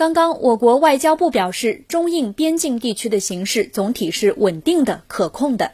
[0.00, 5.72] 刚刚，我国外交部表示，中印边境地区的形势总体是稳定的、可控的。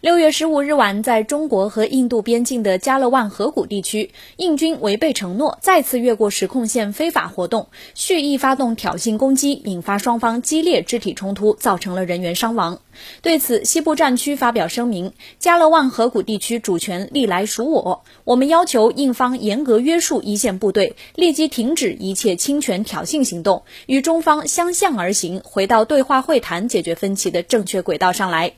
[0.00, 12.78] 六月十五日晚，在中国和印度边境的加勒万河谷地区，印军违背承诺，再次越过实控线非法活动，蓄意发动挑衅攻击，引发双方激烈肢体冲突，造成了人员伤亡。
[13.20, 28.52] 对此，西部战区发表声明：加勒万河谷地区主权历来属我，我们要求印方严格约束一线部队，立即停止一切侵权挑衅行动，与中方相向而行，回到对话会谈解决分歧的正确轨道上来。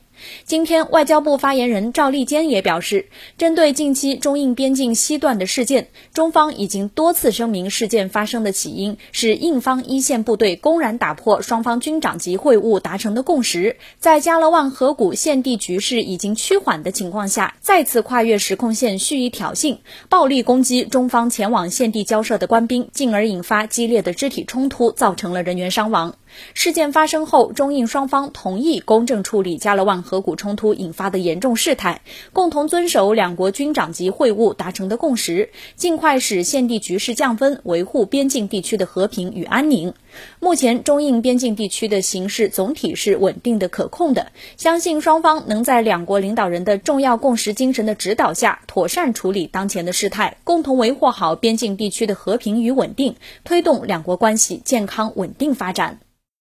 [0.44, 26.14] 今天，外交部发言人赵立坚也表示，针对近期中印边境西段的事件，中方已经多次声明，事件发生的起因是印方一线部队公然打破双方军长级会晤达成的共识，在加勒万河谷现地局势已经趋缓的情况下，再次跨越实控线，蓄意挑衅，暴力攻击中方前往现地交涉的官兵，进而引发激烈的肢体冲突，造成了人员伤亡。
[26.54, 32.00] 事件发生后，中印双方同意公正处理加勒万河谷冲突引发的严重事态，
[32.32, 39.94] 共同遵守两国军长级会晤达成的共识，尽快使现地局势降温，维护边境地区的和平与安宁。
[40.40, 56.00] 目前，中印边境地区的形势总体是稳定的、可控的，相信双方能在两国领导人的重要共识精神的指导下，妥善处理当前的事态，共同维护好边境地区的和平与稳定，推动两国关系健康稳定发展。